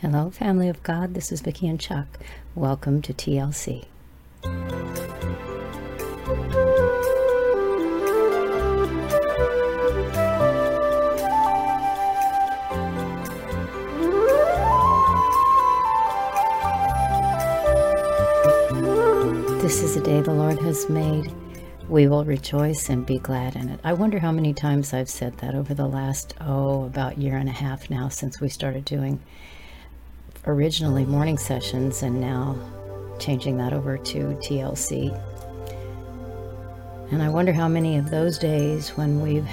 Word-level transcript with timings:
Hello, 0.00 0.30
family 0.30 0.68
of 0.68 0.80
God. 0.84 1.14
This 1.14 1.32
is 1.32 1.40
Vicki 1.40 1.66
and 1.66 1.80
Chuck. 1.80 2.06
Welcome 2.54 3.02
to 3.02 3.12
TLC. 3.12 3.84
This 19.60 19.82
is 19.82 19.96
a 19.96 20.00
day 20.00 20.20
the 20.20 20.30
Lord 20.30 20.60
has 20.60 20.88
made. 20.88 21.32
We 21.88 22.06
will 22.06 22.24
rejoice 22.24 22.88
and 22.88 23.04
be 23.04 23.18
glad 23.18 23.56
in 23.56 23.68
it. 23.68 23.80
I 23.82 23.94
wonder 23.94 24.20
how 24.20 24.30
many 24.30 24.54
times 24.54 24.94
I've 24.94 25.10
said 25.10 25.38
that 25.38 25.56
over 25.56 25.74
the 25.74 25.88
last, 25.88 26.34
oh, 26.40 26.84
about 26.84 27.18
year 27.18 27.36
and 27.36 27.48
a 27.48 27.52
half 27.52 27.90
now 27.90 28.08
since 28.08 28.40
we 28.40 28.48
started 28.48 28.84
doing 28.84 29.20
originally 30.48 31.04
morning 31.04 31.36
sessions 31.36 32.02
and 32.02 32.20
now 32.20 32.56
changing 33.18 33.58
that 33.58 33.74
over 33.74 33.98
to 33.98 34.18
TLC. 34.40 35.12
And 37.12 37.22
I 37.22 37.28
wonder 37.28 37.52
how 37.52 37.68
many 37.68 37.98
of 37.98 38.10
those 38.10 38.38
days 38.38 38.90
when 38.90 39.20
we've 39.20 39.48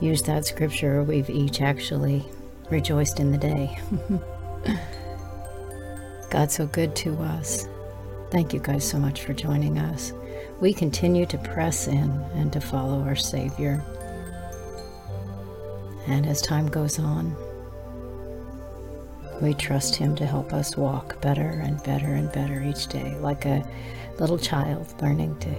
used 0.00 0.26
that 0.26 0.46
scripture, 0.46 1.02
we've 1.02 1.28
each 1.28 1.60
actually 1.60 2.24
rejoiced 2.70 3.20
in 3.20 3.32
the 3.32 3.38
day. 3.38 3.78
God's 6.30 6.54
so 6.54 6.66
good 6.66 6.94
to 6.96 7.16
us. 7.18 7.66
Thank 8.30 8.54
you 8.54 8.60
guys 8.60 8.88
so 8.88 8.98
much 8.98 9.22
for 9.22 9.34
joining 9.34 9.78
us. 9.78 10.12
We 10.60 10.72
continue 10.72 11.26
to 11.26 11.38
press 11.38 11.88
in 11.88 12.10
and 12.34 12.52
to 12.52 12.60
follow 12.60 13.02
our 13.02 13.16
Savior. 13.16 13.84
And 16.06 16.26
as 16.26 16.40
time 16.40 16.68
goes 16.68 16.98
on, 16.98 17.36
we 19.42 19.54
trust 19.54 19.96
Him 19.96 20.14
to 20.16 20.24
help 20.24 20.52
us 20.52 20.76
walk 20.76 21.20
better 21.20 21.60
and 21.64 21.82
better 21.82 22.14
and 22.14 22.30
better 22.30 22.62
each 22.62 22.86
day, 22.86 23.16
like 23.16 23.44
a 23.44 23.66
little 24.20 24.38
child 24.38 24.94
learning 25.02 25.36
to, 25.40 25.50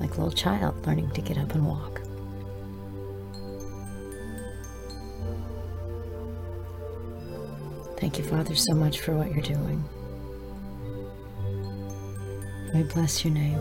like 0.00 0.10
a 0.10 0.14
little 0.14 0.30
child 0.30 0.86
learning 0.86 1.10
to 1.10 1.20
get 1.20 1.36
up 1.36 1.52
and 1.54 1.66
walk. 1.66 2.00
Thank 7.98 8.18
you, 8.18 8.24
Father, 8.24 8.54
so 8.54 8.74
much 8.74 9.00
for 9.00 9.12
what 9.12 9.32
you're 9.32 9.42
doing. 9.42 9.82
We 12.72 12.84
bless 12.84 13.24
your 13.24 13.34
name. 13.34 13.58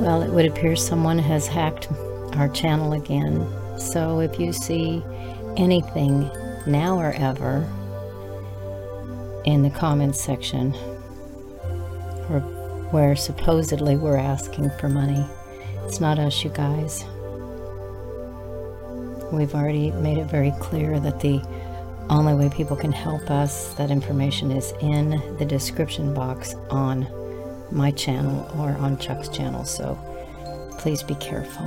Well, 0.00 0.22
it 0.22 0.30
would 0.30 0.46
appear 0.46 0.76
someone 0.76 1.18
has 1.18 1.46
hacked 1.46 1.88
our 2.32 2.48
channel 2.48 2.94
again. 2.94 3.46
So 3.78 4.20
if 4.20 4.40
you 4.40 4.50
see 4.50 5.04
anything 5.58 6.22
now 6.66 6.98
or 6.98 7.12
ever 7.12 7.68
in 9.44 9.62
the 9.62 9.68
comments 9.68 10.18
section 10.18 10.72
or 12.30 12.40
where 12.92 13.14
supposedly 13.14 13.96
we're 13.96 14.16
asking 14.16 14.70
for 14.80 14.88
money, 14.88 15.22
it's 15.84 16.00
not 16.00 16.18
us, 16.18 16.42
you 16.42 16.48
guys. 16.48 17.04
We've 19.30 19.54
already 19.54 19.90
made 19.90 20.16
it 20.16 20.30
very 20.30 20.54
clear 20.60 20.98
that 20.98 21.20
the 21.20 21.42
only 22.08 22.32
way 22.32 22.48
people 22.48 22.74
can 22.74 22.90
help 22.90 23.30
us, 23.30 23.74
that 23.74 23.90
information 23.90 24.50
is 24.50 24.72
in 24.80 25.36
the 25.36 25.44
description 25.44 26.14
box 26.14 26.54
on 26.70 27.06
my 27.72 27.90
channel 27.90 28.50
or 28.58 28.70
on 28.78 28.98
Chuck's 28.98 29.28
channel, 29.28 29.64
so 29.64 29.98
please 30.78 31.02
be 31.02 31.14
careful. 31.16 31.66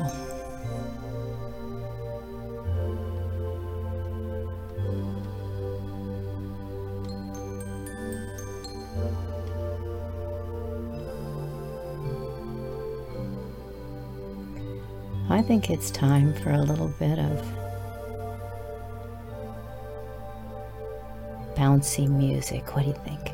I 15.29 15.41
think 15.41 15.69
it's 15.69 15.89
time 15.89 16.33
for 16.35 16.51
a 16.51 16.61
little 16.61 16.89
bit 16.99 17.17
of 17.17 17.43
bouncy 21.55 22.07
music. 22.07 22.75
What 22.75 22.83
do 22.83 22.89
you 22.89 22.95
think? 23.03 23.29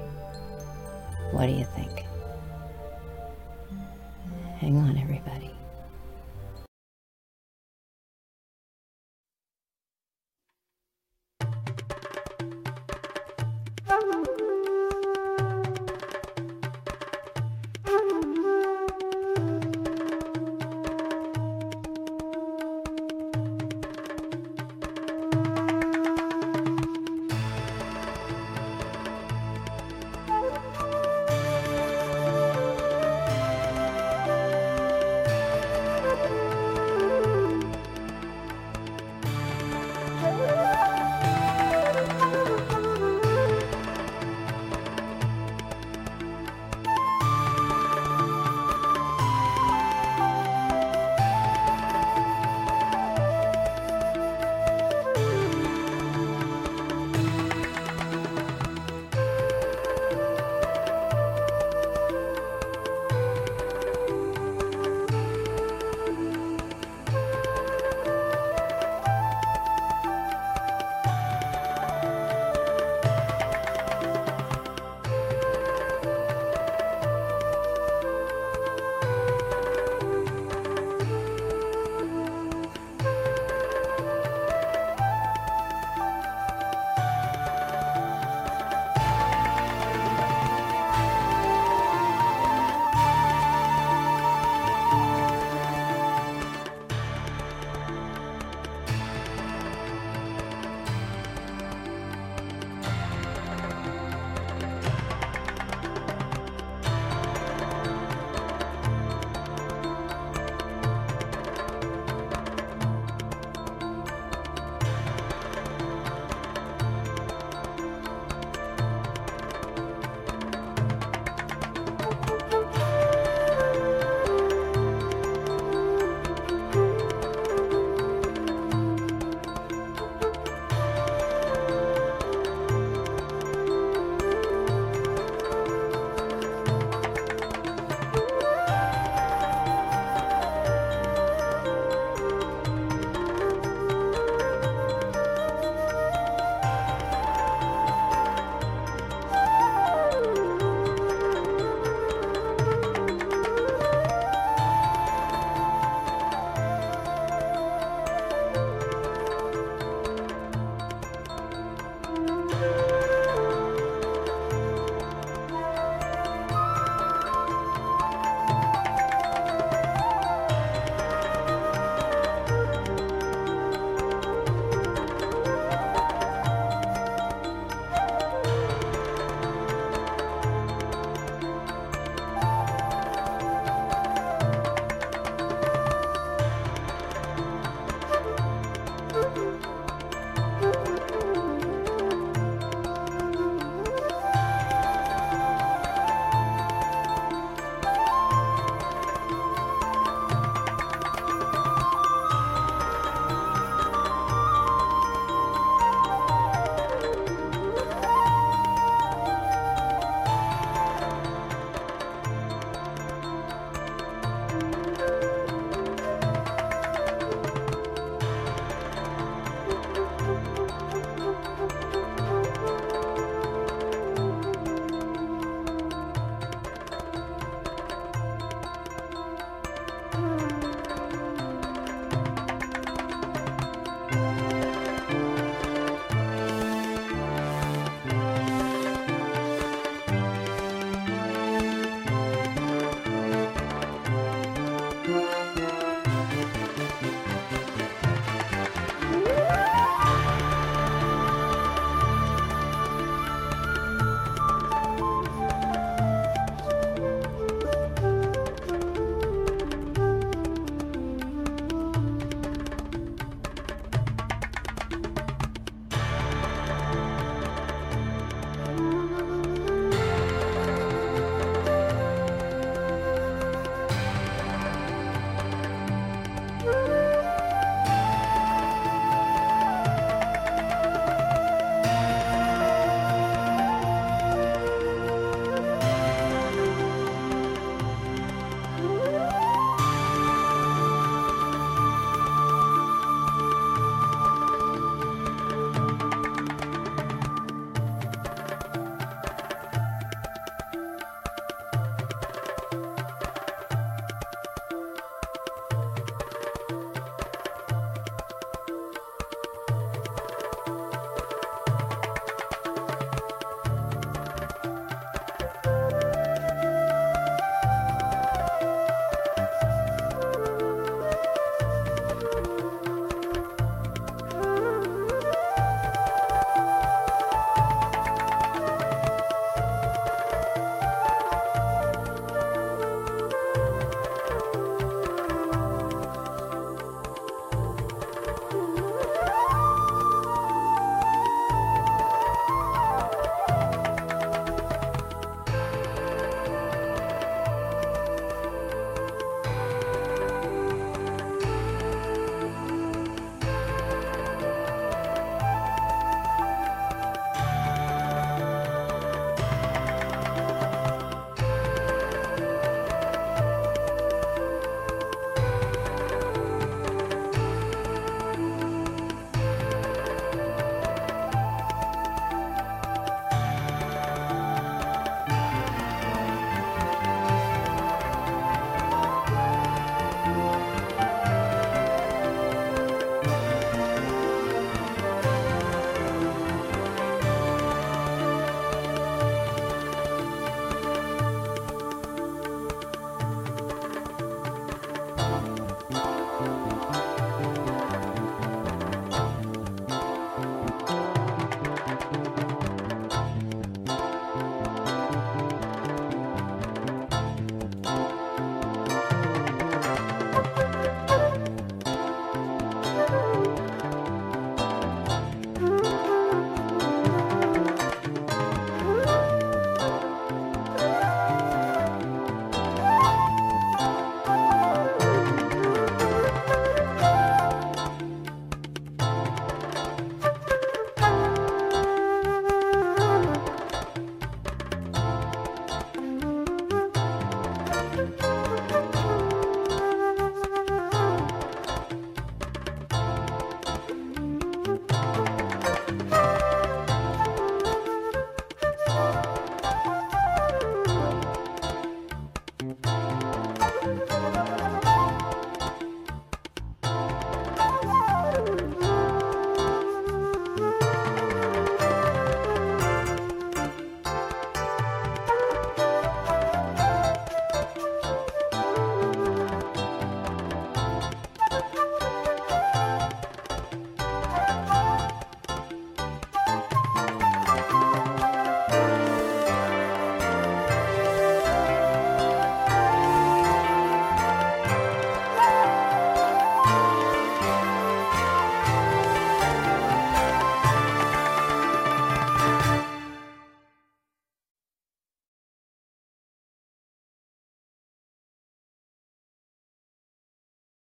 What 1.31 1.47
do 1.47 1.51
you 1.51 1.65
think? 1.65 2.08
Hang 4.59 4.75
on, 4.75 4.97
everybody. 4.97 5.58